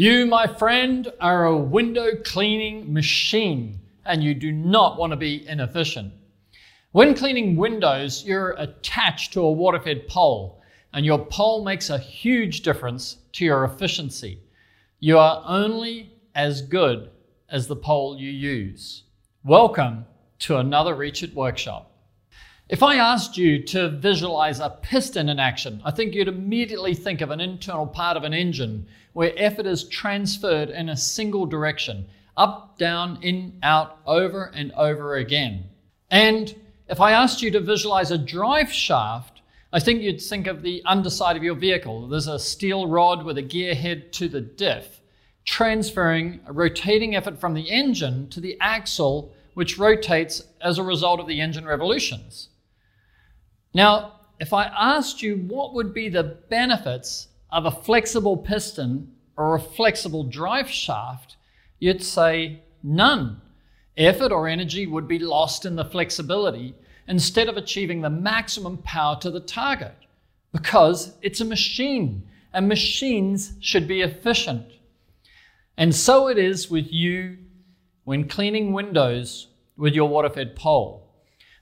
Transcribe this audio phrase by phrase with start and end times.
[0.00, 5.44] You, my friend, are a window cleaning machine and you do not want to be
[5.48, 6.12] inefficient.
[6.92, 11.98] When cleaning windows, you're attached to a water fed pole, and your pole makes a
[11.98, 14.38] huge difference to your efficiency.
[15.00, 17.10] You are only as good
[17.50, 19.02] as the pole you use.
[19.42, 20.06] Welcome
[20.38, 21.90] to another Reach It workshop.
[22.68, 27.22] If I asked you to visualize a piston in action, I think you'd immediately think
[27.22, 32.06] of an internal part of an engine where effort is transferred in a single direction
[32.36, 35.64] up, down, in, out, over, and over again.
[36.10, 36.54] And
[36.90, 39.40] if I asked you to visualize a drive shaft,
[39.72, 42.06] I think you'd think of the underside of your vehicle.
[42.06, 45.00] There's a steel rod with a gear head to the diff,
[45.46, 51.18] transferring a rotating effort from the engine to the axle, which rotates as a result
[51.18, 52.50] of the engine revolutions.
[53.74, 59.54] Now, if I asked you what would be the benefits of a flexible piston or
[59.54, 61.36] a flexible drive shaft,
[61.78, 63.40] you'd say none.
[63.96, 66.74] Effort or energy would be lost in the flexibility
[67.08, 69.94] instead of achieving the maximum power to the target
[70.52, 74.66] because it's a machine and machines should be efficient.
[75.76, 77.38] And so it is with you
[78.04, 81.07] when cleaning windows with your water fed pole.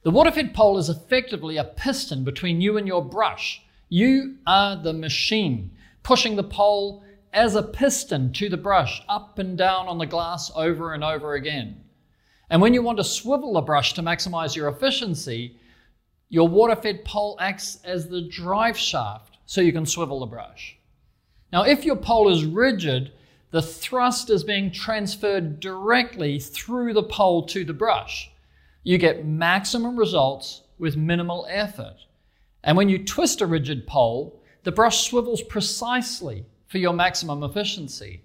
[0.07, 3.65] The water-fed pole is effectively a piston between you and your brush.
[3.89, 5.73] You are the machine,
[6.05, 10.49] pushing the pole as a piston to the brush, up and down on the glass
[10.55, 11.83] over and over again.
[12.49, 15.59] And when you want to swivel the brush to maximize your efficiency,
[16.29, 20.79] your water-fed pole acts as the drive shaft so you can swivel the brush.
[21.53, 23.11] Now, if your pole is rigid,
[23.51, 28.31] the thrust is being transferred directly through the pole to the brush
[28.87, 31.97] you get maximum results with minimal effort.
[32.63, 38.23] And when you twist a rigid pole, the brush swivels precisely for your maximum efficiency.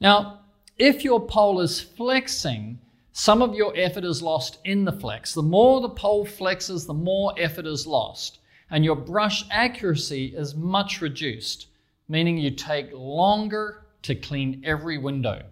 [0.00, 0.40] Now,
[0.76, 2.80] if your pole is flexing,
[3.12, 5.34] some of your effort is lost in the flex.
[5.34, 8.40] The more the pole flexes, the more effort is lost,
[8.72, 11.68] and your brush accuracy is much reduced,
[12.08, 15.44] meaning you take longer to clean every window.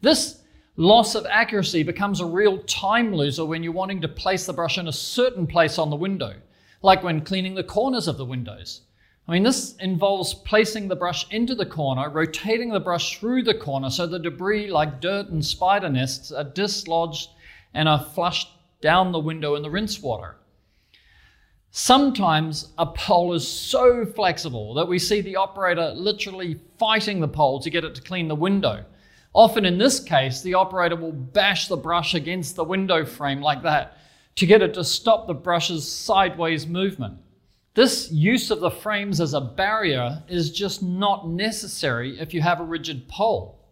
[0.00, 0.40] This
[0.78, 4.76] Loss of accuracy becomes a real time loser when you're wanting to place the brush
[4.76, 6.34] in a certain place on the window,
[6.82, 8.82] like when cleaning the corners of the windows.
[9.26, 13.54] I mean, this involves placing the brush into the corner, rotating the brush through the
[13.54, 17.30] corner so the debris, like dirt and spider nests, are dislodged
[17.72, 18.50] and are flushed
[18.82, 20.36] down the window in the rinse water.
[21.70, 27.60] Sometimes a pole is so flexible that we see the operator literally fighting the pole
[27.60, 28.84] to get it to clean the window.
[29.36, 33.62] Often in this case, the operator will bash the brush against the window frame like
[33.64, 33.98] that
[34.36, 37.18] to get it to stop the brush's sideways movement.
[37.74, 42.60] This use of the frames as a barrier is just not necessary if you have
[42.60, 43.62] a rigid pole.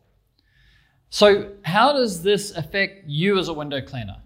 [1.09, 4.19] So, how does this affect you as a window cleaner?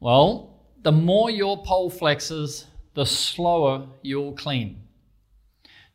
[0.00, 2.64] Well, the more your pole flexes,
[2.94, 4.80] the slower you'll clean.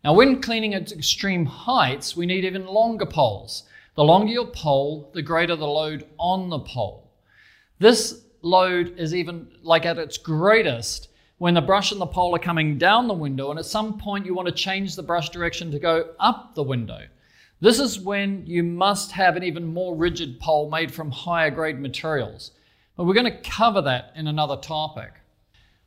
[0.03, 3.63] Now, when cleaning at extreme heights, we need even longer poles.
[3.95, 7.11] The longer your pole, the greater the load on the pole.
[7.79, 11.09] This load is even like at its greatest
[11.39, 14.25] when the brush and the pole are coming down the window, and at some point
[14.25, 16.99] you want to change the brush direction to go up the window.
[17.59, 21.79] This is when you must have an even more rigid pole made from higher grade
[21.79, 22.51] materials.
[22.95, 25.13] But we're going to cover that in another topic.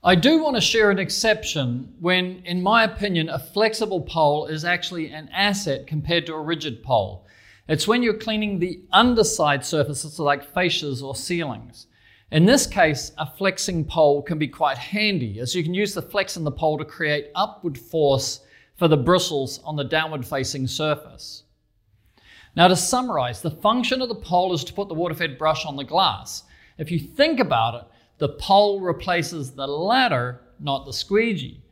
[0.03, 4.65] I do want to share an exception when, in my opinion, a flexible pole is
[4.65, 7.27] actually an asset compared to a rigid pole.
[7.67, 11.87] It's when you're cleaning the underside surfaces like fascias or ceilings.
[12.31, 16.03] In this case, a flexing pole can be quite handy as you can use the
[16.03, 18.41] flex in the pole to create upward force
[18.77, 21.45] for the bristles on the downward facing surface.
[22.55, 25.65] Now, to summarize, the function of the pole is to put the water fed brush
[25.65, 26.43] on the glass.
[26.77, 27.89] If you think about it,
[28.19, 31.63] the pole replaces the ladder, not the squeegee.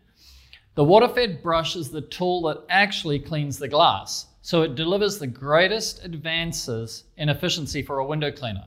[0.75, 5.19] The water fed brush is the tool that actually cleans the glass so it delivers
[5.19, 8.65] the greatest advances in efficiency for a window cleaner.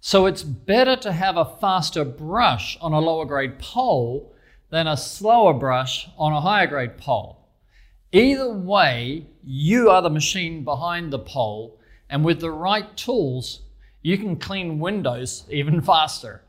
[0.00, 4.32] So it's better to have a faster brush on a lower grade pole
[4.70, 7.48] than a slower brush on a higher grade pole.
[8.12, 11.78] Either way, you are the machine behind the pole,
[12.08, 13.62] and with the right tools,
[14.02, 16.42] you can clean windows even faster.